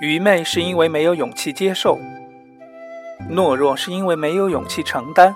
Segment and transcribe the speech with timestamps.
[0.00, 1.98] 愚昧是因为没有勇气接受，
[3.30, 5.34] 懦弱是因为没有勇气承担，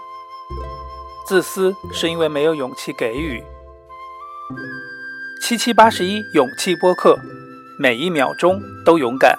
[1.26, 3.42] 自私是因为没有勇气给予。
[5.42, 7.18] 七七八十一勇气播客，
[7.78, 9.38] 每一秒钟都勇敢。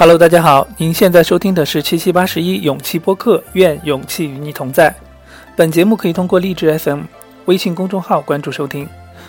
[0.00, 4.94] Hello，大家好，您现在收听的是七七八十一勇气播客，愿勇气与你同在。
[5.54, 7.02] 本节目可以通过荔枝 FM、
[7.44, 8.88] 微信公众号关注收听。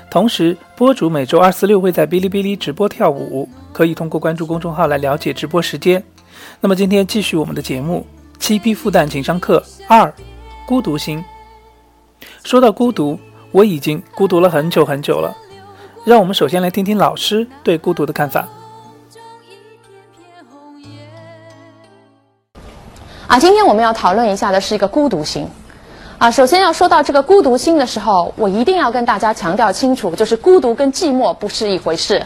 [0.10, 6.02] 同时，播主每周二、四、六会在哔哩哔哩直播跳舞，可以通过关注公众号来了解直播时间。
[6.62, 8.08] 那么今天继续我们的节目，
[8.40, 10.14] 七批复旦情商课二：
[10.66, 11.22] 孤独心。
[12.46, 13.20] 说到孤独，
[13.52, 15.36] 我已经孤独了很久很久了。
[16.06, 18.48] 让我们首先来听听老师对孤独的看法。
[23.32, 25.48] 啊，今天我们要讨论一下的是一个孤独心。
[26.18, 32.22] 啊，首先要说到这个孤独心的时候，我一定要跟大家强调清楚，就是孤独跟寂寞不是一回事。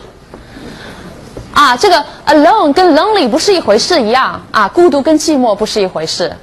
[1.53, 4.41] 啊，这个 alone 跟 lonely 不是一回事一样。
[4.49, 6.35] 啊，孤独跟寂寞不是一回事。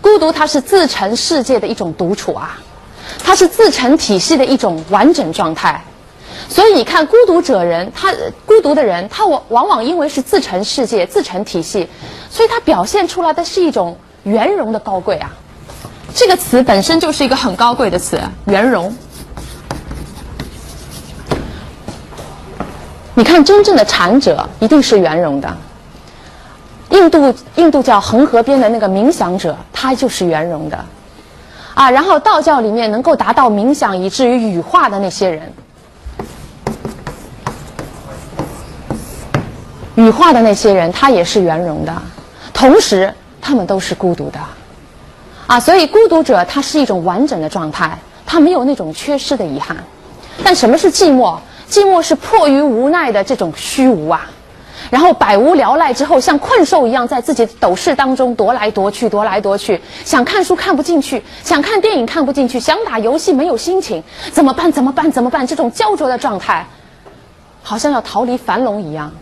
[0.00, 2.58] 孤独它是自成世界的一种独处啊，
[3.22, 5.80] 它是自成体系的一种完整状态。
[6.48, 8.12] 所以你看，孤独者人，他
[8.46, 11.88] 孤独的人，他往往往因为是自成世界、自成体系，
[12.30, 15.32] 所以他表现出来的是一种圆融的高贵啊。
[16.14, 18.94] 这个词本身就是一个很高贵的词，圆融。
[23.14, 25.56] 你看，真正的禅者一定是圆融的。
[26.90, 30.84] 印度印度教恒河边的那个冥想者，他就是圆融的。
[31.74, 35.52] 啊，然后道教里面能够达到冥想以至于羽化的那些人。
[39.96, 41.94] 羽化的那些人，他也是圆融的，
[42.52, 44.40] 同时他们都是孤独的，
[45.46, 49.76] 啊，所以孤独者他是一种完整的状态，他没有那种缺失的遗憾。
[50.42, 51.38] 但什么是寂寞？
[51.70, 54.28] 寂寞是迫于无奈的这种虚无啊，
[54.90, 64.02] 然后百无聊赖之后，像困兽一样在自己的斗室当中踱来踱去，踱来踱去，想看书看不进去，想看电影看不进去，想打游戏没有心情，
[64.32, 64.72] 怎么办？
[64.72, 65.10] 怎么办？
[65.10, 65.46] 怎么办？
[65.46, 66.66] 这种焦灼的状态，
[67.62, 69.12] 好像要逃离樊笼一样。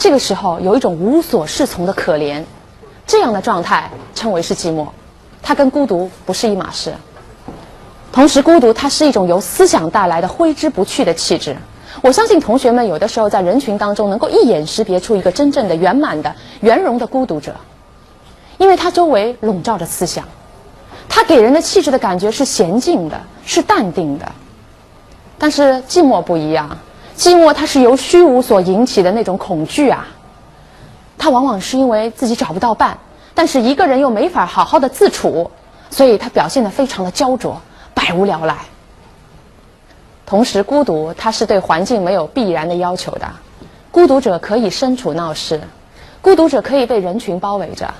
[0.00, 2.42] 这个时候有一种无所适从的可怜，
[3.06, 4.86] 这样的状态称为是寂寞，
[5.42, 6.94] 它跟孤独不是一码事。
[8.10, 11.54] 同时，孤独它是一种由思想带来的挥之不去的气质。
[12.00, 17.54] 我相信同学们有的时候在人群当中能够一眼识别出一个真正的圆满的圆融的孤独者，
[18.56, 20.24] 因为他周围笼罩着思想，
[21.10, 24.32] 他给人的气质的感觉是娴静的，是淡定的。
[25.36, 26.78] 但是寂寞不一样。
[27.20, 30.08] 寂寞，它是由虚无所引起的那种恐惧啊。
[31.18, 32.96] 它往往是因为自己找不到伴，
[33.34, 35.50] 但是一个人又没法好好的自处，
[35.90, 37.60] 所以他表现得非常的焦灼，
[37.92, 38.56] 百无聊赖。
[40.24, 43.30] 同时，孤独它是对环境没有必然的要求的。
[43.90, 45.60] 孤独者可以身处闹市，
[46.22, 47.92] 孤独者可以被人群包围着，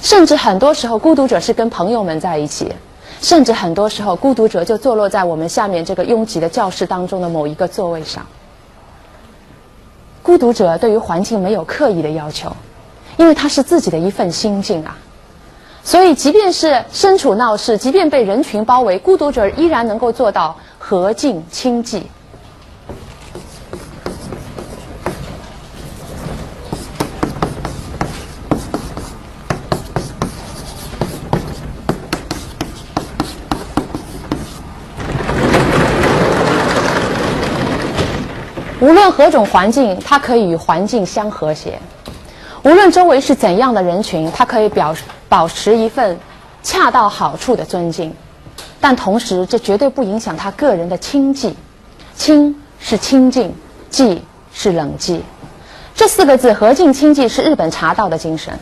[0.00, 2.72] 甚至很多时候，孤独者是跟朋友们在一起，
[3.20, 8.24] 甚至很多时候，孤独者就坐落在我们下面这个拥挤的教室当中的某一个座位上。
[10.28, 12.54] 孤独者对于环境没有刻意的要求，
[13.16, 14.94] 因为他是自己的一份心境啊。
[15.82, 22.02] 所以，即便是身处闹市，即便被人群包围，孤独者依然能够做到和静清寂。
[38.80, 41.72] 无论何种环境，它可以与环境相和谐；
[42.62, 44.94] 无论周围是怎样的人群，它可以表
[45.28, 46.16] 保持一份
[46.62, 48.14] 恰到好处的尊敬。
[48.80, 51.52] 但同时，这绝对不影响他个人的清寂。
[52.14, 53.52] 清是清静，
[53.90, 54.20] 寂
[54.52, 55.20] 是冷寂。
[55.96, 58.56] 这四个字“和静清寂”是日本茶道的精神。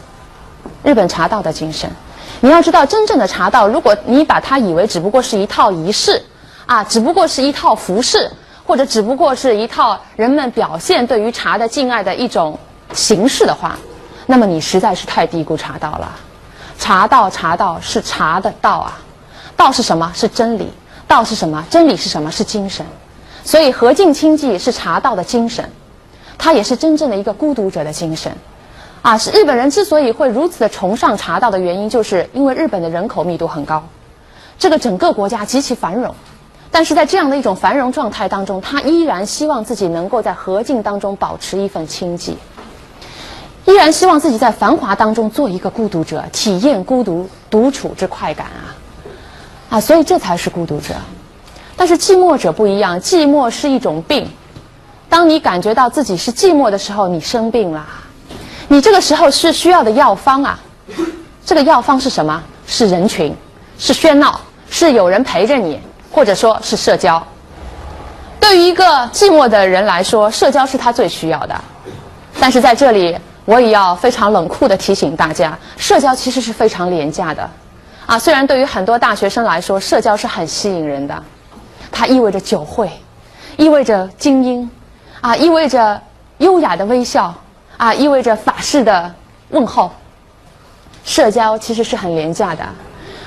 [0.83, 1.91] 日本茶道的精神，
[2.41, 6.22] 你要知道，真正的茶道，如果你把它以为只不过是一套仪式，
[6.65, 8.31] 啊，只不过是一套服饰。
[8.66, 12.59] 或者只不过是一套人们表现对于茶的敬爱的一种
[12.92, 13.78] 形式的话，
[14.27, 16.13] 那么你实在是太低估茶道了。
[16.78, 18.98] 茶道，茶道是茶的道啊，
[19.57, 20.10] 道是什么？
[20.15, 20.71] 是真理。
[21.09, 21.65] 道是什么？
[21.71, 22.30] 真理是什么？
[22.30, 22.84] 是精神。
[23.45, 25.71] 所以和敬清寂是茶道的精神，
[26.36, 28.33] 它也是真正的一个孤独者的精神。
[29.03, 33.83] 啊，是日本人之所以会如此的崇尚茶道的原因，就是因为日本的人口密度很高，
[34.59, 36.12] 这个整个国家极其繁荣。
[36.78, 42.34] 但是在这样的一种繁荣状态当中，他依然希望自己能够在和静当中保持一份清寂。
[43.65, 48.77] 依然希望自己在繁华当中做一个孤独者，体验孤独独处之快感啊！
[49.71, 50.93] 啊，所以这才是孤独者。
[51.77, 54.29] 但是寂寞者不一样，寂寞是一种病。
[55.09, 57.87] 当你感觉到自己是寂寞的时候，你生病了。
[58.69, 60.61] 你这个时候是需要的药方啊。
[61.47, 62.43] 这个药方是什么？
[62.67, 63.34] 是人群，
[63.79, 64.39] 是喧闹，
[64.69, 65.81] 是有人陪着你，
[66.16, 67.22] 或者说是社交。
[68.41, 68.83] 对于一个
[69.13, 71.54] 寂寞的人来说，社交是他最需要的。
[72.41, 73.15] 但是在这里，
[73.45, 77.47] 我也要非常冷酷的提醒大家，社交其实是非常廉价的。
[78.07, 81.22] 啊，虽然对于很多大学生来说，社交是很吸引人的，
[81.92, 82.91] 它意味着酒会，
[83.59, 84.71] 意味着精英，
[85.21, 86.01] 啊，意味着
[86.39, 87.34] 优雅的微笑，
[87.77, 89.15] 啊，意味着法式的
[89.51, 89.92] 问候。
[91.04, 92.65] 社交其实是很廉价的，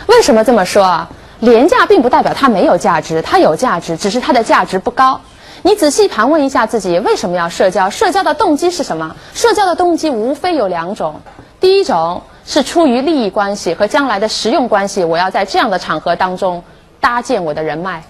[0.07, 1.07] 为什么这么说啊？
[1.39, 5.19] 廉价并不代表它没有价值，它有价值，只是它的价值不高。
[5.61, 7.89] 你仔细盘问一下自己，为什么要社交？
[7.89, 9.15] 社交的动机是什么？
[9.33, 11.21] 社交的动机无非有两种，
[11.59, 16.63] 第一种是出于利益关系和将来的实用关系，我要在这样的场合当中
[16.99, 18.03] 搭建我的人脉，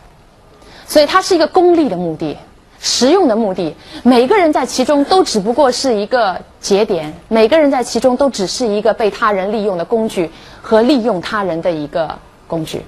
[0.88, 2.38] 所以它是一个功利的目的。
[2.82, 12.18] 实用的目的，每个人在其中都只不过是一个节点，每个人在其中都只是一个被他人利用的工具和利用他人的一个
[12.48, 12.86] 工具。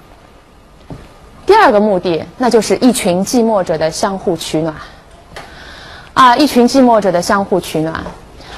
[1.52, 4.74] 第二个目的，那就是一群寂寞者的相互取暖。
[6.14, 8.02] 啊，一群寂寞者的相互取暖，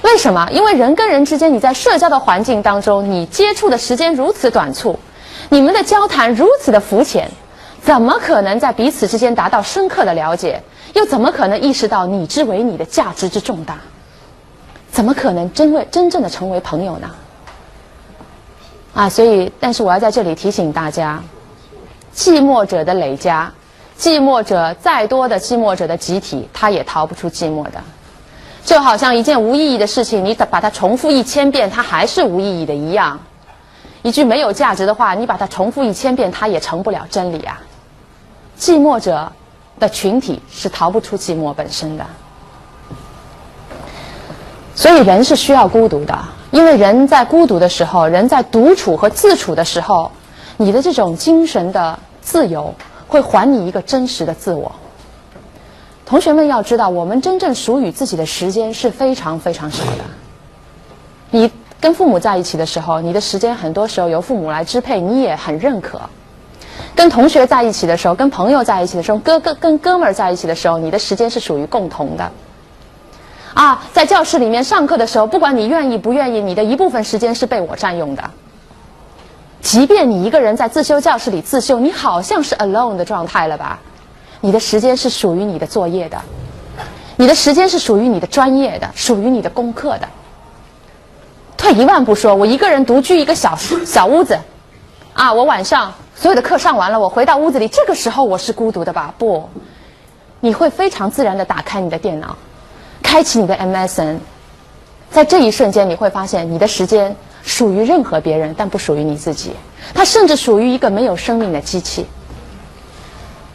[0.03, 0.49] 为什么？
[0.53, 4.97] 因为人跟人之间，你在社交的环境当中，你接触的时间如此短促，
[5.49, 7.29] 你们的交谈如此的肤浅，
[7.83, 10.63] 怎么可能在彼此之间达到深刻的了解？
[10.93, 13.77] 又怎么可能意识到你之为你的价值之重大？
[14.93, 17.11] 怎么可能真为真正的成为朋友呢？
[18.95, 21.21] 啊，所以，但是我要在这里提醒大家，
[22.15, 23.53] 寂寞者的累加，
[23.99, 27.83] 寂寞者再多的寂寞者的集体，他也逃不出寂寞的。
[28.65, 33.21] 就好像一件无意义的事情，你把它重复一千遍，它还是无意义的一样。
[34.03, 37.61] 一句没有价值的话，你把它重复一千遍，它也成不了真理啊。
[38.59, 39.33] 寂寞者。
[39.77, 42.07] 的群体是逃不出寂寞本身的，
[44.77, 46.17] 所以人是需要孤独的，
[46.53, 50.13] 因为人在孤独的时候，人在独处和自处的时候，
[50.59, 52.75] 你的这种精神的自由
[53.07, 54.73] 会还你一个真实的自我。
[56.07, 60.05] 同学们要知道，我们真正属于自己的时间是非常非常少的。
[61.31, 61.51] 你
[61.81, 66.01] 跟父母在一起的时候，你的时间很多时候由父母来支配，你也很认可。
[66.95, 72.31] 跟同学在一起的时候，跟朋友在一起的时候，哥哥跟哥们儿在一起的时候，你的时间是属于共同的。
[73.55, 78.31] 啊，在教室里面上课的时候，不管你愿意不愿意，你的一部分时间是被我占用的。
[79.65, 83.81] 即便你一个人在自修教室里自修，你好像是 alone 的状态了吧？
[84.43, 86.21] 你的时间是属于你的作业的，
[87.17, 90.09] 你的时间是属于你的专业的，属于你的功课的。
[91.57, 94.39] 退一万步说，我一个人独居一个小小屋子，
[95.15, 95.95] 啊，我晚上。
[96.17, 99.13] 所有的课上完了，我回到屋子里，这个时候我是孤独的吧？
[99.19, 99.49] 不，
[100.39, 102.37] 你会非常自然的打开你的电脑，
[103.03, 104.19] 开启你的 MSN，
[105.11, 109.53] 在这一瞬间，你会发现你的时间属于任何别人，但不属于你自己。
[109.93, 112.07] 它甚至属于一个没有生命的机器。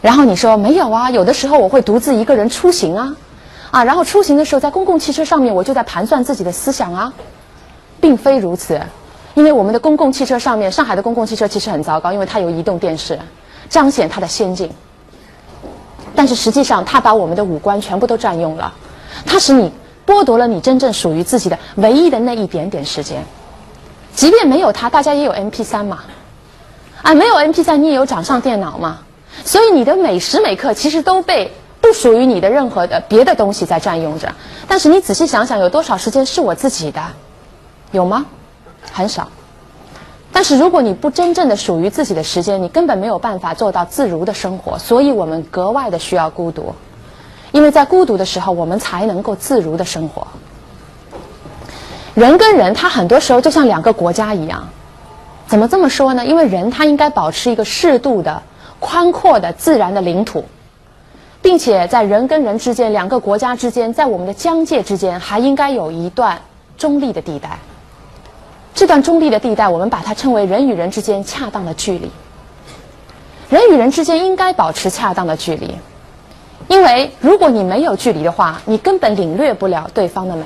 [0.00, 1.10] 然后你说没有啊？
[1.10, 3.14] 有的时候我会独自一个人出行啊，
[3.70, 7.12] 啊，然后出行的时候在公共汽车上面，我就在盘算自己的思想啊，
[8.00, 8.80] 并非如此。
[9.34, 13.18] 因为我们的公共汽车上面，上海的公共汽车其实很糟糕，因为它有移动电视，
[13.68, 14.70] 彰显它的先进。
[16.14, 18.72] 但是实际上，它把我们的五官全部都占用了，
[19.26, 19.72] 它使你
[20.06, 23.22] 剥夺了你真正属于自己的唯一的那一点点时间。
[24.14, 26.00] 即便没有它，大家也有 M P 三嘛，
[27.02, 28.98] 啊，没有 M P 三，你也有掌上电脑嘛。
[29.44, 34.34] 所以你的每时每刻其实都被不属于你的任何的别的东西在占用着。
[34.68, 37.00] 但是你仔细想想，有多少时间是我自己的？
[37.92, 38.26] 有吗？
[38.92, 39.28] 很少，
[40.32, 44.78] 但是如果你不真正的属于自己的时间，你根本没有办法做到自如的生活。
[44.78, 46.74] 所以我们格外的需要孤独，
[47.52, 50.26] 因为在孤独的时候，我们才能够自如的生活。
[52.14, 54.68] 人跟人，他很多时候就像两个国家一样，
[55.46, 56.26] 怎么这么说呢？
[56.26, 58.42] 因为人他应该保持一个适度的、
[58.78, 60.44] 宽阔的自然的领土，
[61.40, 66.40] 并且在人跟人之间、两个国家之间，在我们的疆界之间，还应该有一段
[66.76, 67.58] 中立的地带。
[68.74, 72.10] 这段中立的地带，我们把它称为人与人之间恰当的距离。
[73.48, 75.74] 人与人之间应该保持恰当的距离，
[76.68, 80.44] 因为如果你没有距离的话，你根本领略不了对方的美。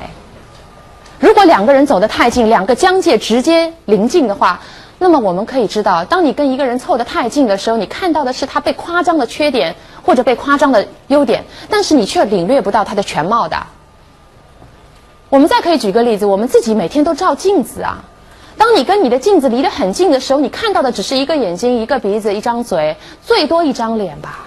[1.25, 4.61] 如果两个人走得太近，两个疆界直接临近的话，
[4.99, 13.57] 那么我们可以知道，当你跟一个人凑得太近的时候，你看到的是他被夸张的缺点或者被夸张的优点，但是你却领略不到他的全貌的。
[15.31, 18.05] 我们再可以举个例子，我们自己每天都照镜子啊。
[18.59, 24.41] 当你跟你的镜子离得很近的时候，你看到的只是一个眼睛、一个鼻子、一张嘴，最多一张脸吧。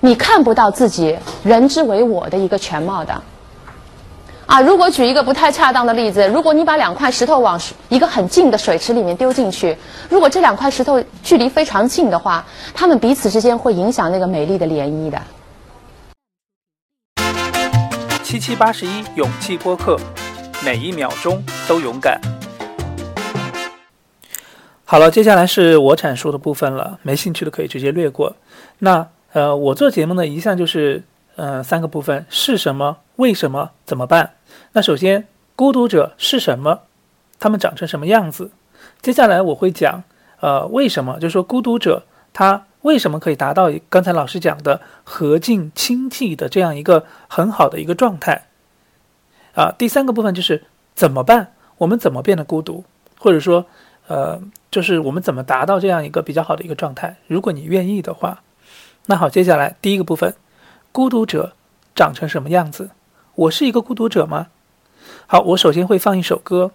[0.00, 3.22] 你看不到自己人之为我的一个全貌的。
[4.46, 7.58] 啊，如果举一个不太恰当的例子，如果你把两块石头往
[7.88, 9.76] 一个很近的水池里面丢进去，
[10.08, 15.20] 如果这两块石头距离非常近的话，它们彼此之间会影响那个美丽的涟漪的。
[18.22, 19.98] 七七八十一勇气播客，
[20.62, 22.20] 每一秒钟都勇敢。
[24.84, 28.36] 好了，接下来是我阐述的部分了，没兴趣的可以直接略过。
[28.80, 31.02] 那呃，我做节目呢，一向就是
[31.36, 34.34] 呃三个部分：是什么、为什么、怎么办。
[34.72, 35.26] 那首先，
[35.56, 36.80] 孤独者是什么？
[37.38, 38.50] 他们长成什么样子？
[39.00, 40.02] 接下来我会讲
[40.40, 48.46] 呃为什么，就是说孤独者他为什么可以达到刚才老师讲的和静清寂的这样一个很好的一个状态。
[49.54, 50.64] 啊，第三个部分就是
[50.94, 51.52] 怎么办？
[51.78, 52.84] 我们怎么变得孤独？
[53.18, 53.66] 或者说
[54.06, 54.40] 呃。
[54.74, 57.16] 就是我们怎么达到这样一个比较好的一个状态？
[57.28, 58.42] 如果你愿意的话，
[59.06, 60.34] 那好，接下来第一个部分，
[60.94, 61.54] 孤独者
[61.96, 62.90] 长成什么样子？
[63.34, 64.46] 我是一个孤独者吗？
[65.26, 66.70] 好，我首先会放一首歌，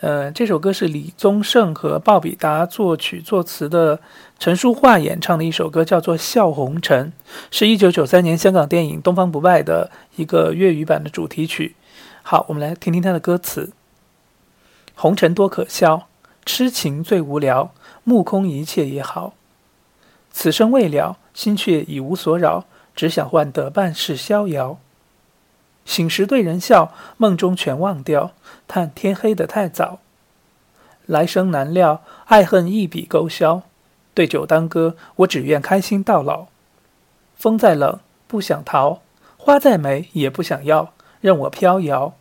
[0.00, 4.00] 呃，这首歌是李宗盛和鲍比达作曲作词的
[4.40, 7.12] 陈淑桦演唱的一首歌，叫做《笑红尘》，
[7.52, 11.76] 是一九九三年香港电影《东方不败》的一个粤语版的主题曲。
[12.24, 13.70] 好，我们来听听它的歌词：
[14.96, 16.08] 红尘多可笑。
[16.44, 17.72] 痴情最无聊，
[18.02, 19.34] 目空一切也好。
[20.32, 22.64] 此生未了，心却已无所扰，
[23.00, 24.76] 只想换得半世逍遥。
[25.86, 28.32] 醒时对人笑，梦中全忘掉，
[28.68, 30.00] 叹天黑得太早。
[31.06, 33.62] 来生难料，爱恨一笔勾销。
[34.12, 36.48] 对酒当歌，我只愿开心到老。
[37.36, 39.00] 风再冷，不想逃；
[39.38, 40.92] 花再美，也不想要，
[41.22, 42.12] 任我飘摇。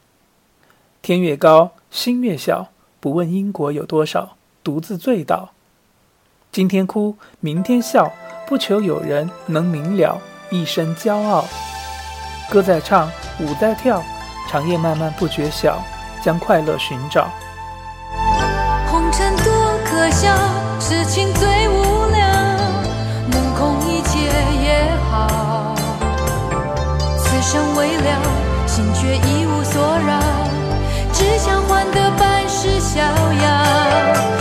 [1.01, 2.69] 天越高，心越小。
[3.01, 5.49] 不问因果有多少，独自醉倒。
[6.53, 8.13] 今天哭，明天笑，
[8.47, 11.45] 不求有人能明了，一生骄傲。
[12.49, 14.03] 歌在唱，舞在跳，
[14.49, 15.81] 长夜漫漫不觉晓，
[16.23, 17.29] 将快乐寻找。
[18.87, 20.35] 红尘多可笑，
[20.79, 22.27] 痴情最无聊，
[23.31, 24.19] 目空一切
[24.63, 25.75] 也好。
[27.17, 28.21] 此生未了，
[28.67, 30.19] 心却一无所扰，
[31.13, 32.39] 只想换得半。
[32.51, 34.38] 世逍遥，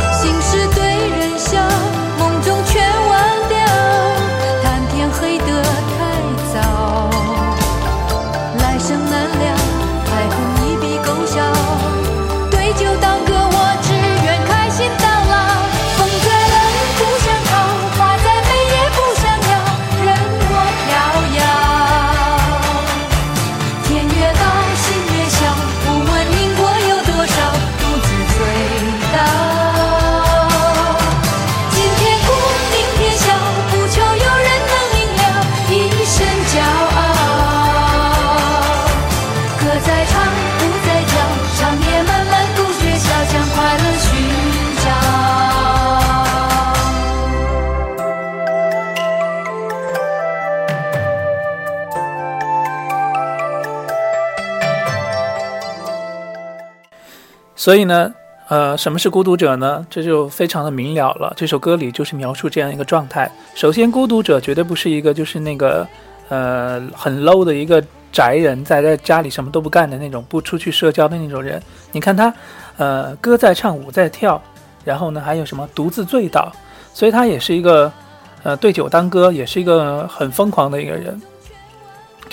[57.69, 58.11] 所以呢，
[58.49, 59.87] 呃，什么是孤独者呢？
[59.91, 61.35] 这就非常的明了了。
[61.37, 63.31] 这首歌里就是描述这样一个状态。
[63.55, 65.87] 首先，孤独者绝对不是一个就是那个，
[66.31, 71.63] 呃，很 low 的一个宅人，在在家里什么都不干的那种，不出去社交的那种人。
[71.93, 72.33] 你看他，
[72.79, 74.41] 呃，歌在唱，舞在跳，
[74.83, 76.51] 然后呢，还有什么独自醉倒，
[76.95, 77.93] 所以他也是一个，
[78.45, 81.21] 呃，对酒当歌，也是一个很疯狂的一个人。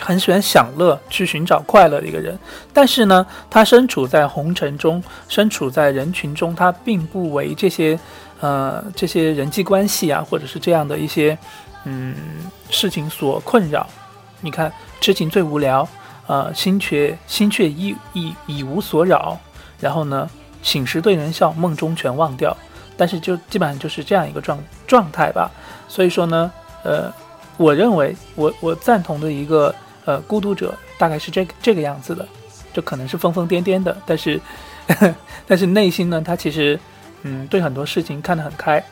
[0.02, 2.38] 很喜欢享乐，去寻找快乐的一个人，
[2.74, 7.98] 但是呢，他身处在红尘中，身处在人群中，他并不为这些，
[8.40, 11.38] 呃，这些人际关系啊，或者是这样的一些，
[11.86, 12.16] 嗯，
[12.70, 13.88] 事情所困扰。
[14.42, 15.88] 你看，痴情最无聊，
[16.28, 19.40] 呃，心却心却已已已无所扰。
[19.80, 20.30] 然后呢，
[20.62, 22.56] 醒时对人笑，梦中全忘掉。
[22.98, 25.50] 但是就基本上就是这样一个状状态吧。
[25.88, 26.52] 所以说呢，
[26.84, 27.12] 呃，
[27.58, 29.74] 我认为我我赞同的一个。
[30.06, 32.28] 呃，孤独者大概是这这个样子的，
[32.72, 34.40] 就可能是疯疯癫癫的，但是
[34.88, 35.16] 呵呵，
[35.48, 36.80] 但是内心呢，他其实，
[37.24, 38.84] 嗯，对很多事情看得很开。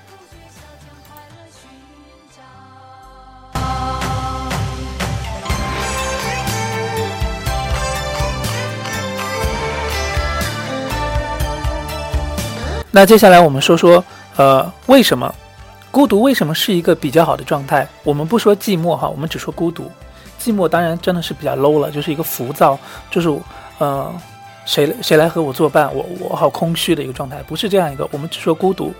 [12.95, 14.03] 那接下来我们说说，
[14.35, 15.33] 呃，为什么
[15.89, 17.87] 孤独为什么是一个比较好的状态？
[18.03, 19.91] 我们不说寂寞哈，我们只说孤独。
[20.43, 22.77] 寂寞当然真的是比较 low 了，就是一个浮躁，
[23.09, 23.33] 就是
[23.77, 24.13] 呃，
[24.65, 28.05] 谁谁来和我作伴，我我好空虚的一个状态，不是这样一个。
[28.11, 28.93] 我们只说孤独，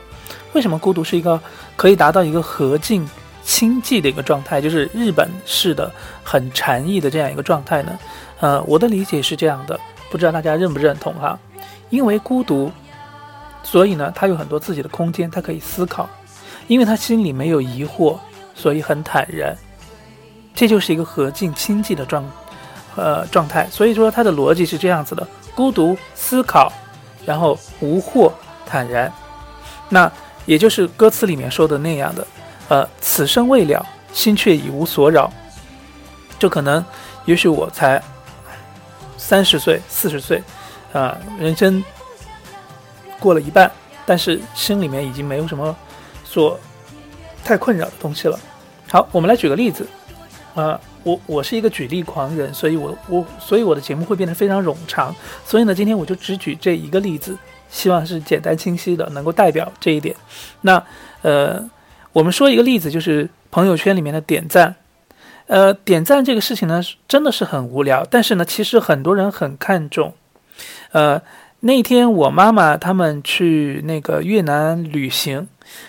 [0.54, 1.38] 为什么孤独是一个
[1.76, 3.06] 可以达到一个和静
[3.44, 5.92] 清寂的一个状态，就是日本式的
[6.24, 8.00] 很禅意的这样一个状态呢？
[8.40, 9.78] 呃，我的理解是这样的，
[10.10, 11.38] 不知道大家认不认同哈？
[11.90, 12.72] 因为孤独，
[13.64, 16.10] 所以呢，他有很多自己的空间，他可以思考，
[16.68, 18.18] 因为他心里没有疑惑，
[18.56, 19.56] 所以很坦然。
[20.54, 22.24] 这就是一个和静清寂的状，
[22.96, 23.68] 呃状态。
[23.72, 26.72] 所以说它的逻辑是这样子的：孤独思考，
[27.26, 28.32] 然后无惑
[28.66, 29.12] 坦然。
[29.90, 30.12] 那
[30.46, 32.28] 也就是歌词里面说的那样的，
[32.70, 35.32] 呃，此生未了，心却已无所扰。
[36.38, 36.84] 就可能，
[37.26, 38.02] 也许我才
[39.18, 40.44] 三十岁、四十岁，
[40.92, 41.84] 啊，人生
[43.20, 43.72] 过了一半，
[44.06, 45.76] 但是心里面已经没有什么
[46.26, 46.60] 所
[47.44, 48.38] 太困扰的东西了。
[48.90, 49.88] 好，我们来举个例子。
[50.56, 57.36] 呃，我我是一个举例狂人，所以我我所以我的节目会变得非常冗长，所以呢，今天我就只举这一个例子，
[57.70, 60.16] 希望是简单清晰的，能够代表这一点。
[60.62, 60.84] 那
[61.24, 61.68] 呃，
[62.12, 64.76] 我们说一个例子，就是朋友圈里面的点赞，
[65.48, 70.14] 呃，点赞这个事情呢，真的是很无聊，但是呢，其实很多人很看重。
[70.92, 71.20] 呃，
[71.62, 75.48] 那天我妈妈他们去那个越南旅行，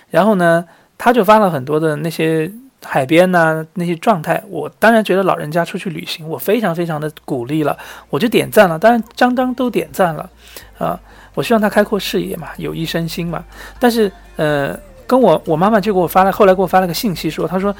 [0.08, 0.64] 然后呢，
[0.96, 2.50] 他就发了很多的那些。
[2.84, 7.76] 海边呐，那些状态，我当然觉得老人家出去旅行，我非常非常的鼓励了，
[8.10, 8.78] 我就点赞了。
[8.78, 10.30] 当然张张都点赞了，
[10.78, 10.98] 啊，
[11.34, 13.44] 我希望他开阔视野嘛，有益身心嘛。
[13.78, 17.74] 但是，呃，跟我我妈妈就给我发了，后来给我发了个信息说，她说，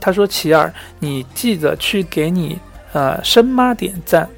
[0.00, 2.58] 她说琪儿，你记得去给你
[2.92, 4.28] 呃生妈点赞。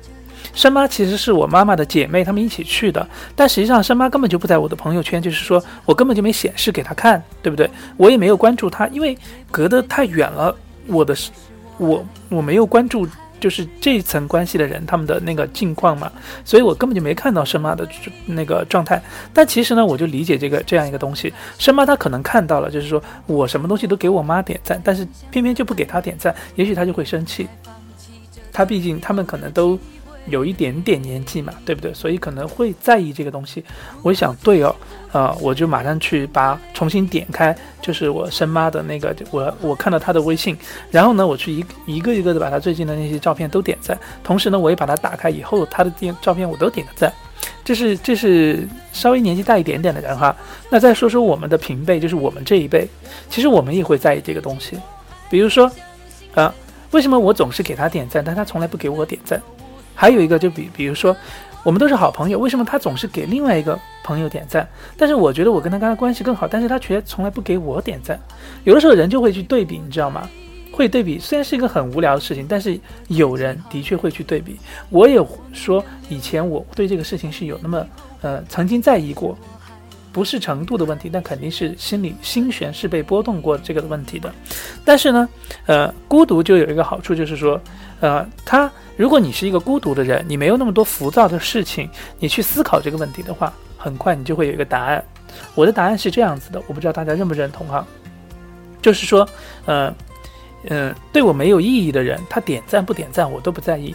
[0.59, 3.09] 生妈其实是我妈妈的姐妹，她们一起去的。
[3.37, 7.71] 但实际上，生妈根本就不在我的朋友圈，就是说我根本就没显示给她看，对不对？
[7.97, 9.17] 我也没有关注她，因为
[9.53, 10.53] 隔得太远了。
[10.89, 11.15] 我的，
[11.77, 13.07] 我我没有关注，
[13.39, 16.11] 就是这一层关系的人他们的那个近况嘛，
[16.45, 17.89] 所以我根本就没看到生妈的
[18.27, 19.01] 那个状态。
[19.33, 27.47] 但其实呢，我就理解这个这样一个东西，生妈她可能看到了，就是说我什么东西都给我妈点赞，但是偏偏就不给她点赞，也许她就会生气。
[28.53, 29.79] 她毕竟他们可能都。
[30.31, 31.93] 有一点点年纪嘛，对不对？
[31.95, 33.65] 所以可能会在意这个东西。
[34.03, 34.75] 我想，对哦，
[35.13, 40.57] 呃，我就马上去把重新点开，就是我生妈的那个，我我看到她的微信，
[40.91, 47.13] 然后呢，我去一一个一个的把她最近的那些照片都点赞，同时呢，我也把它打开以后，她的电照片我都点个赞。
[47.65, 50.35] 这是这是稍微年纪大一点点的人哈。
[50.71, 52.89] 那再说说我们的平辈，就是我们这一辈，
[53.29, 54.79] 其实我们也会在意这个东西。
[55.31, 55.71] 比如说，
[56.35, 56.53] 啊，
[56.93, 59.41] 为什么我总是给他点赞，但他从来不给我点赞？
[60.01, 61.15] 还有一个，就比比如说，
[61.65, 64.65] 我们都是好朋友，为什么他总是给另外一个朋友点赞？
[64.97, 68.17] 但是我觉得我跟他刚才关系更好，但是他却从来不给我点赞。
[68.63, 70.31] 有的时候人就会去对比，你知道吗？
[70.71, 74.57] 会对比，虽然是一个很无聊的事情，但是有人的确会去对比。
[74.89, 75.21] 我也
[75.53, 77.85] 说，以前我对这个事情是有那么
[78.21, 79.37] 呃曾经在意过。
[80.11, 84.33] 不是程度的问题，但肯定是心里心弦是被波动过这个问题的。
[84.85, 85.29] 但是呢，
[85.67, 87.61] 呃，孤独就有一个好处，就是说，
[88.01, 95.03] 呃，他如果你是一个孤独的人，你没有那么多浮躁的事情，你去思考这个问题的话，很快你就会有一个答案。
[95.55, 97.87] 我的答案是这样子的，我不知道大家认不认同哈，
[98.83, 99.27] 就是说，
[99.67, 99.95] 呃，
[100.69, 103.95] 嗯，对我没有意义的人，他点赞不点赞我都不在意。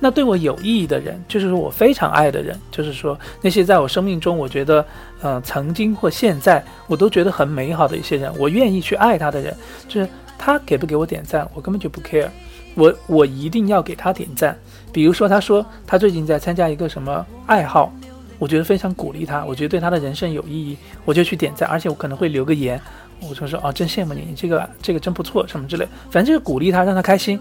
[0.00, 4.84] 那对我有意义的人，就是说我非常爱的人，就是说那些在我生命中，我觉得，
[5.22, 10.08] 呃，曾经或现在我都觉得很美好的一些人，我愿意去爱他的人，就是
[10.38, 12.28] 他给不给我点赞，我根本就不 care，
[12.74, 14.56] 我我一定要给他点赞。
[14.92, 17.92] 比如说他说他最近在参加一个什么爱好，
[18.38, 22.80] 我觉得非常鼓励他，我觉得对他的人生有意义，我就去点赞，而且我可能会留个言，
[23.20, 27.38] 我就说哦，真羡慕你，你这个这个真不错，什么之类，反正就是鼓励他，让他开心。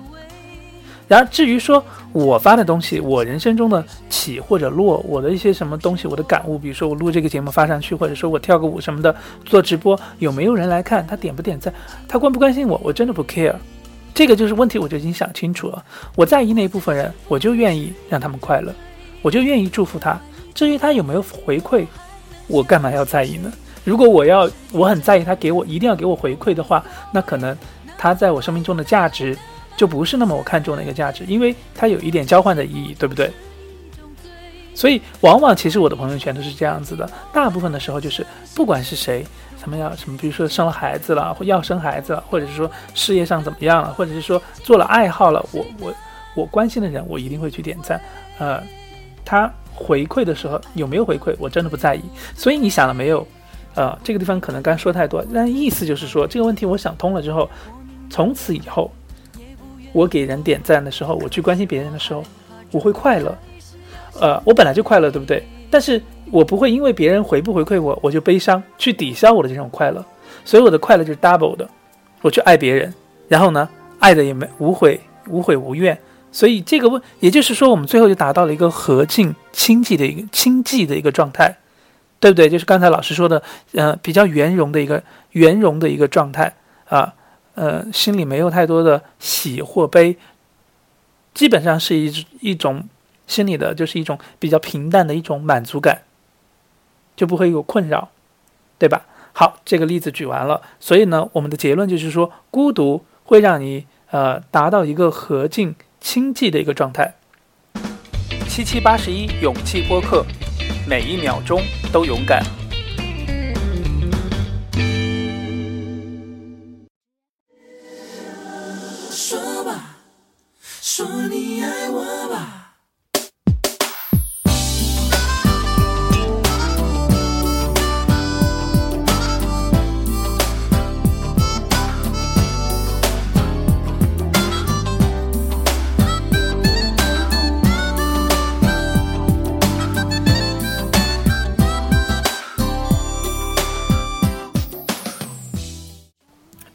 [1.08, 11.08] 然而，至于说我发的东西，我人生中的起或者落，我的一些什么东西，我的感悟，比如说我录这个节目发上去，或者说我跳个舞什么的，做直播，有没有人来看？
[11.08, 11.74] 他点不点赞？
[12.08, 12.80] 他关不关心我？
[12.84, 13.56] 我真的不 care。
[14.20, 15.82] 这个就是问题，我就已经想清楚了。
[16.14, 18.76] 我在意那一部分人，我就愿意让他们快乐，
[19.22, 20.20] 我就愿意祝福他。
[20.54, 21.86] 至于他有没有回馈，
[22.46, 23.50] 我干嘛要在意呢？
[23.86, 27.58] 如果我要，我很在意他给我一定要给我回馈的话，那可能
[27.98, 29.38] 他在我生命中的价值。
[29.78, 33.32] 就不是那么我看中的一个价值，因为它有一点交换的意义，对不对？
[34.76, 39.26] 所以往往其实我的朋友圈都是这样子的，大部分的时候就是不管是谁，
[39.60, 45.94] 什么要什么，比如说生了孩子了，或要生孩子了，或者是说事业上怎么样了，或者是说做了爱好了，我我
[46.34, 48.02] 我关心的人，我一定会去点赞。
[48.38, 48.64] 呃，
[49.24, 52.02] 他回馈的时候有没有回馈，我真的不在意。
[52.36, 53.28] 所以你想了没有？
[53.76, 57.50] 呃，这个地方可能刚说太多，但意思就是说这个问题我想通了之后，
[58.10, 58.92] 从此以后。
[59.92, 62.24] 我给人点赞的时候，我去关心别人的时候，
[62.70, 63.36] 我会快乐，
[64.22, 65.44] 呃，我本来就快乐，对不对？
[65.70, 66.02] 但是
[66.32, 70.04] 我不会因为别人回不回馈我，我就悲伤，去抵消我的这种快乐。
[70.46, 71.70] 所以我的快乐就是 double 的，
[72.22, 72.94] 我去爱别人，
[73.28, 73.68] 然后呢，
[74.00, 75.98] 爱的也没无悔无悔无怨。
[76.32, 81.58] 所以这个问，也就是说，我们最后就达到了一个和静清寂的一个清寂的一个状态，
[82.20, 82.48] 对不对？
[82.48, 83.42] 就是刚才老师说的，
[83.74, 85.02] 呃，比较圆融的一个
[85.32, 86.54] 圆融的一个状态
[86.88, 87.14] 啊，
[87.56, 90.16] 呃，心里没有太多的喜或悲，
[91.34, 92.88] 基本上是一一种
[93.30, 96.02] 心里的，就是一种比较平淡的一种满足感，
[97.16, 98.10] 就不会有困扰，
[98.78, 99.06] 对吧？
[99.32, 107.16] 好，这个例子举完了，所以呢，我们的结论就是说，孤独会让你呃达到一个和静清寂的一个状态。
[108.50, 110.26] 七七八十一勇气播客，
[110.88, 111.62] 每一秒钟
[111.94, 112.59] 都勇敢。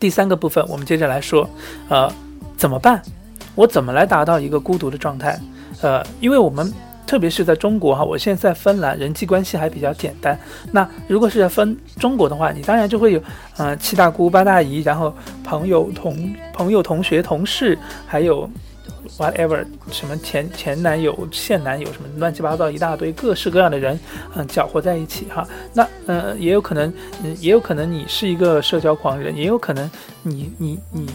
[0.05, 1.49] 第三个部分，我们接着来说，
[1.89, 2.13] 呃，
[2.59, 3.01] 怎么办？
[3.55, 5.41] 我怎么来达到一个孤独的状态？
[5.81, 6.71] 呃，因为我们
[7.07, 10.39] 特别是在中国哈，我现在在芬兰，人际关系还比较简单。
[10.73, 13.23] 那如果是在分中国的话，你当然就会有，
[13.57, 15.11] 呃，七大姑八大姨，然后
[15.43, 18.47] 朋友同朋友同学同事，还有。
[19.19, 23.99] whatever，什么前前男友、现男友，什么乱七八糟一大堆，各式各样的人，
[24.35, 25.47] 嗯，搅和在一起哈。
[25.73, 29.91] 那，呃，也有可能，嗯，也有可能你是一个社交狂人，也有可能
[30.23, 31.09] 你你你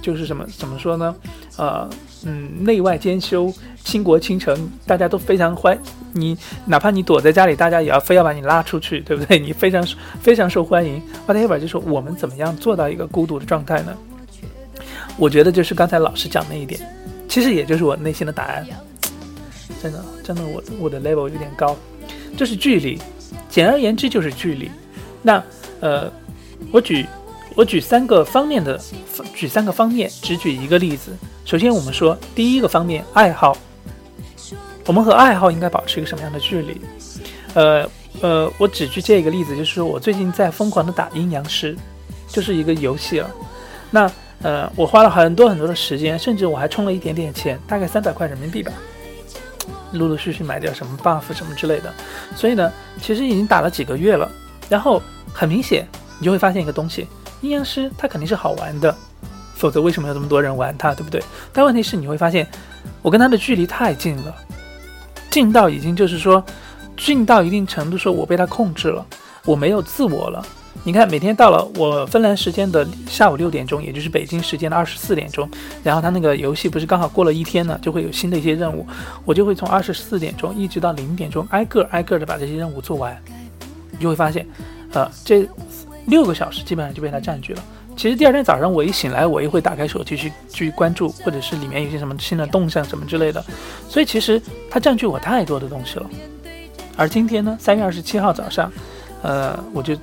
[0.00, 1.14] 就是什么怎么说呢？
[1.56, 1.88] 呃，
[2.24, 5.78] 嗯，内外兼修，倾国倾城，大家都非常欢
[6.12, 9.38] 你，哪怕你躲在家里，大家也要非要把你拉出去，对不对？
[9.40, 9.86] 你非常
[10.20, 11.02] 非常受欢迎。
[11.26, 13.96] whatever，就是我们怎么样做到一个孤独的状态呢？
[15.16, 16.80] 我觉得就是刚才老师讲那一点。
[17.34, 18.64] 其实也就是我内心的答案，
[19.82, 21.76] 真的，真的，我我的 level 有点高，
[22.36, 22.96] 就是距离。
[23.48, 24.70] 简而言之就是距离。
[25.20, 25.42] 那
[25.80, 26.08] 呃，
[26.70, 27.04] 我举
[27.56, 28.80] 我举三个方面的，
[29.34, 31.10] 举三个方面，只举一个例子。
[31.44, 33.58] 首先我们说第一个方面，爱好。
[34.86, 36.80] 我们和爱好应该保持一个什么样的距离？
[37.54, 37.84] 呃
[38.20, 41.76] 呃，我只举这一个例子，就是说我最近在疯狂的打阴阳师，
[42.28, 43.28] 就是一个游戏了。
[43.90, 44.08] 那
[44.44, 48.70] 呃，我花了很多很多的时间，甚至我还充了一点点钱，大概三百块人民币吧，
[49.92, 51.90] 陆陆续续买掉什么 buff 什么之类的。
[52.36, 54.30] 所以呢，其实已经打了几个月了。
[54.68, 55.00] 然后
[55.32, 57.06] 很明显，你就会发现一个东西，
[57.40, 58.94] 阴阳师它肯定是好玩的，
[59.54, 61.22] 否则为什么有这么多人玩它，对不对？
[61.50, 62.46] 但问题是你会发现，
[63.00, 64.34] 我跟它的距离太近了，
[65.30, 66.44] 近到已经就是说，
[66.98, 69.06] 近到一定程度，说我被它控制了，
[69.46, 70.44] 我没有自我了。
[70.82, 75.48] 你看，每天到了我芬兰时间的下午六点钟，也就是北京时间的二十四点钟，
[75.82, 78.86] 然后他那个游戏不是刚好过了一天呢，就会有新的一些任务，
[79.24, 83.16] 我就会从二十四点钟一直到零点钟，挨个挨个的把这些任务做完。
[83.92, 84.46] 你就会发现，
[84.92, 85.48] 呃，这
[86.06, 87.64] 六个小时基本上就被他占据了。
[87.96, 93.42] 其实第二天早上我一醒来，我也会打开手机去去关注，或者是里面有些什么新的动向什么之类的。
[93.88, 96.10] 所以其实它占据我太多的东西了。
[96.94, 98.70] 而今天呢，三月二十七号早上，
[99.22, 99.96] 呃，我就。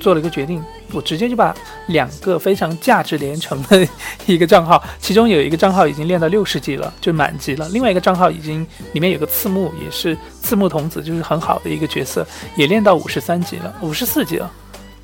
[0.00, 1.54] 做了一个决定，我直接就把
[1.88, 3.86] 两个非常价值连城的
[4.26, 14.50] 一个账号，其中有一个账号已经练到六十级了，就满级了；另外一个账号已经里面有个刺木，也是刺木童子，就是很好的一个角色，也练到五十三级了，五十四级了，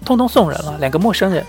[0.05, 1.45] 通通送人了，两个陌生人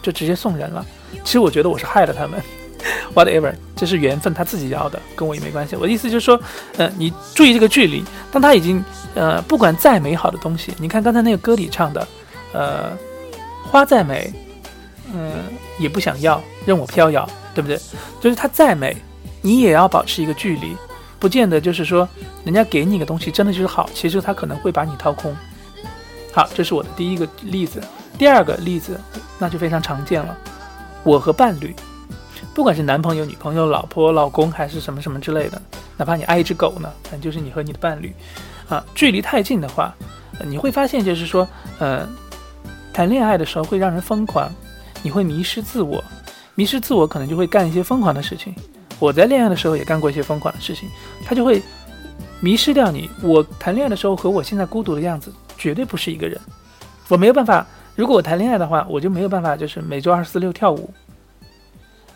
[0.00, 0.84] 就直接送人了。
[1.24, 2.40] 其实我觉得我是害了他们，
[3.14, 5.74] whatever，这是缘分，他自己要的，跟我也没关系。
[5.74, 6.40] 我的意思就是说，
[6.76, 8.82] 呃，你注意这个距离，当他已经
[9.14, 12.06] 呃，不管再美好的东西，你看刚才那个歌里唱的。
[12.52, 12.96] 呃，
[13.70, 14.32] 花再美，
[15.14, 15.32] 嗯，
[15.78, 17.78] 也不想要，任我飘摇，对不对？
[18.20, 18.96] 就是它再美，
[19.40, 20.76] 你也要保持一个距离，
[21.18, 22.08] 不见得就是说，
[22.44, 25.34] 人家给你个东西真的就是好，其实他可能会把你掏空。
[26.32, 27.82] 好，这是我的第一个例子。
[28.18, 29.00] 第二个例子，
[29.38, 30.36] 那就非常常见了。
[31.02, 31.74] 我和伴侣，
[32.54, 35.60] 不管是男朋友、女朋友、老婆、老公，还是什么什么之类的，
[35.96, 38.14] 哪怕你爱一只狗呢，反正就是你和你的伴侣，
[38.68, 39.94] 啊，距离太近的话，
[40.44, 42.06] 你会发现就是说，呃。
[42.92, 44.50] 谈恋爱的时候会让人疯狂，
[45.02, 46.02] 你会迷失自我，
[46.54, 48.54] 迷失自我可能就会干一些疯狂的事情。
[48.98, 50.88] 我在恋爱的时候也干过一些疯狂的事情，
[51.24, 51.60] 他就会
[52.40, 53.10] 迷失掉你。
[53.22, 56.38] 我谈恋爱的时候和我现在孤独的样子绝对不是一个人。
[57.08, 60.92] 我没有办法，如果我谈恋爱的话，我就没有办法，就是每周二四六跳舞。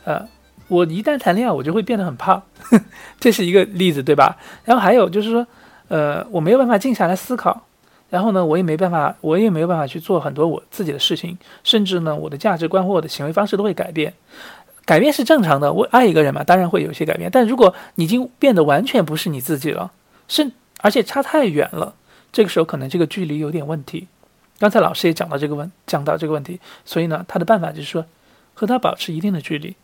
[0.04, 0.24] 呃，
[0.68, 2.40] 我一旦谈恋爱，我就会变得很胖，
[3.18, 4.36] 这是一个例子，对吧？
[4.64, 5.44] 然后还有就是说，
[5.88, 7.65] 呃，我没有办法静下来思考，
[8.08, 14.14] 然后呢，我也没办法，我也没有办法去做很多我自己的事情，甚至呢，我的价值观或我的行为方式都会改变。
[14.84, 17.28] 改变是正常的，我爱一个人嘛，当然会有一些改变。
[17.32, 19.90] 但如果你已经变得完全不是你自己了，
[20.28, 20.48] 是
[20.80, 21.94] 而且差太远了，
[22.30, 24.06] 这个时候可能这个距离有点问题。
[24.58, 28.06] 刚才老师也讲到这个问，讲到这个问题，所以呢，他的办法就是说，
[28.54, 29.74] 和他保持一定的距离。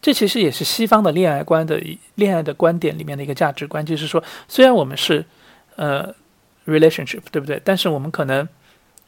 [0.00, 1.80] 这其实也是西方的恋爱观的
[2.16, 5.24] 恋爱的观点里面的一个价值观，就是说，虽然我们是
[5.76, 6.12] 呃
[6.66, 7.60] relationship，对不对？
[7.64, 8.48] 但是我们可能。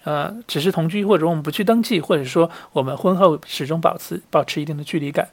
[0.06, 5.26] 呃，只是同居，或者我们不去登记，或者说我们婚后始终保持保持一定的距离感，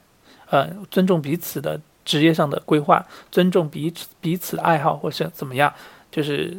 [0.48, 5.70] 呃，尊重彼此的职业上的规划，尊重彼此彼此的爱好，或是怎么样，
[6.10, 6.56] 就是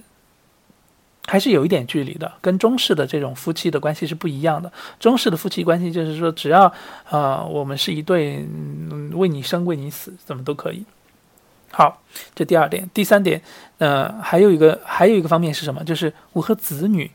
[1.25, 4.71] 还是有一点距离的，跟中式的这种夫妻的关系是不一样的。
[4.99, 6.71] 中式的夫妻关系就是说，只要
[7.09, 8.47] 呃我们是一对，
[9.13, 10.85] 为你生为你死，怎么都可以。
[11.71, 12.03] 好，
[12.35, 13.41] 这第二点，第三点，
[13.83, 15.83] 呃，还有一个还有一个方面是什么？
[15.83, 17.11] 就是我和子女。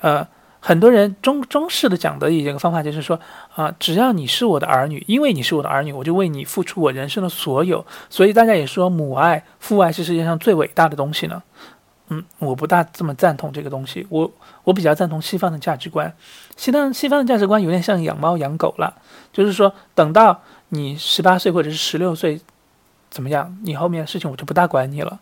[0.00, 0.24] 呃，
[0.60, 3.18] 很多人中中式的讲的一个方法就是说，
[3.56, 7.84] 啊，只要你是我的儿女，因为你是我的儿女，我就为你付出我人生的所有。
[8.08, 11.42] 所以大家也说母爱、父爱是世界上最伟大的东西呢。
[12.10, 14.06] 嗯，我不大这么赞同这个东西。
[14.08, 14.30] 我
[14.62, 16.14] 我比较赞同西方的价值观。
[16.56, 18.94] 西方西方的价值观有点像养猫养狗了，
[19.32, 22.40] 就是说等到你十八岁或者是十六岁，
[23.12, 25.20] 怎么样，你后面的事情我就不大管你了，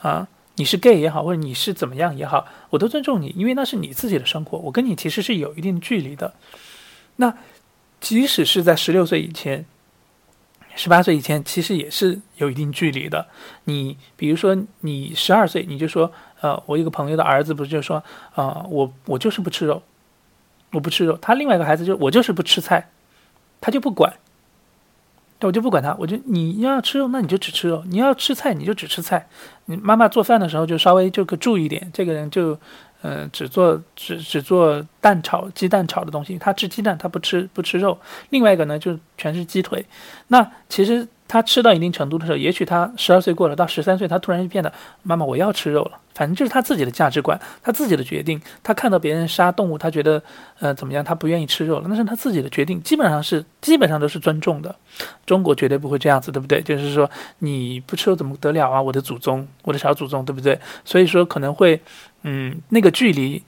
[0.00, 0.28] 啊。
[0.56, 6.32] 你是 gay 也好，或者你是怎么样也好，我都尊重你，因为那是你自己的生活，我跟你其实是有一定距离的。
[7.16, 7.36] 那
[8.00, 9.66] 即使是在十六岁以前、
[10.76, 13.26] 十八岁以前，其实也是有一定距离的。
[13.64, 18.04] 你比如说，你十二岁，你就说，呃，我一个朋友的儿子不是就说，
[18.36, 19.82] 啊，我我就是不吃肉，
[20.70, 21.16] 我不吃肉。
[21.16, 22.90] 他另外一个孩子就我就是不吃菜，
[23.60, 24.14] 他就不管。
[25.46, 29.26] 我就不管他，我就你要吃肉，那你就只吃肉；你要吃菜，你就只吃菜。
[29.66, 32.58] 你妈妈做饭的时候就稍微就可注意点，这个人就，
[33.02, 37.98] 嗯，只做只只做蛋炒鸡蛋炒的东西，他吃鸡蛋，他不吃不吃肉。
[38.30, 39.84] 另外一个呢，就全是鸡腿。
[40.28, 41.06] 那其实。
[41.34, 45.98] 他吃到一定程度的时候，也许他十二岁过了，到十三岁，他突然就变得妈妈我要吃肉了。
[46.14, 48.40] 反正就是他自己的价值观，他自己的决定。
[48.62, 50.22] 他看到别人杀动物，他觉得
[50.60, 54.72] 呃怎么样，他不愿意吃肉了，那是他自己的决定，基本上是基本上都是尊重的。
[55.26, 56.62] 中国绝对不会这样子，对不对？
[56.62, 58.80] 就是说你不吃肉怎么得了啊？
[58.80, 60.56] 我的祖宗，我的小祖宗，对不对？
[60.84, 61.80] 所以说可能会
[62.22, 63.42] 嗯那个距离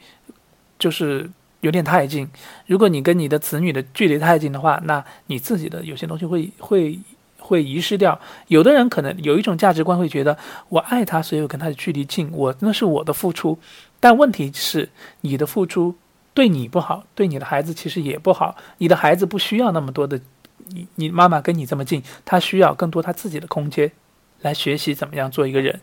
[0.77, 2.29] 就是有点太近。
[2.67, 6.99] 如果你跟你的子女的距离太近的话，那你自己的有些东西会会。
[7.47, 8.21] 会遗失掉。
[8.49, 10.37] 有的人可能有一种价值观，会觉得
[10.69, 13.59] 我爱他，所以我跟他的距离近，我那是我的付出。
[14.01, 14.89] 但问题是，
[15.21, 15.95] 你的付出
[16.35, 18.57] 对你不好，对你的孩子其实也不好。
[18.79, 20.21] 你的孩子不需要那么多的，
[20.71, 23.93] 你你妈妈跟你这么近，他需要更多他自己的空间
[24.43, 25.81] 来学习怎么样做一个人，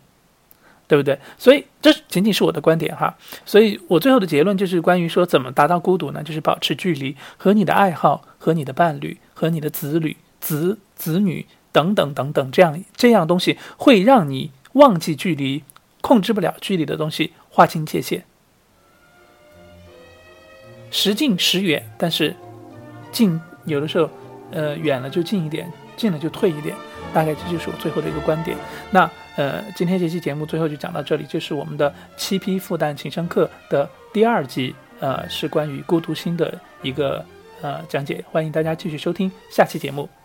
[0.87, 1.17] 对不对？
[1.37, 3.15] 所以这仅仅是我的观点哈。
[3.45, 6.21] 所以我最后的结论就是关于说怎么达到孤独呢？
[6.21, 10.17] 就是保持距离，和你的爱好，和你的伴侣，和你的子女。
[10.39, 15.63] 子子女等等等等，这样这样东西会让你忘记距离，
[15.99, 18.23] 控制不了距离的东西，划清界限，
[20.91, 21.83] 时近时远。
[21.97, 22.33] 但是
[23.11, 24.09] 近有的时候，
[24.51, 26.73] 呃，远了就近一点，近了就退一点。
[27.13, 28.55] 大概这就是我最后的一个观点。
[28.89, 37.23] 那呃，今天这期节目最后就讲到这里，这是我们的七批复旦情商课的第二集，呃，是关于孤独心的一个
[37.61, 38.23] 呃讲解。
[38.31, 40.22] 欢迎大家继续收听下期节目。